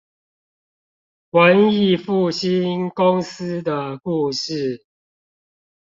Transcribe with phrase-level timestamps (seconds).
[1.29, 4.83] 文藝復興公司的故事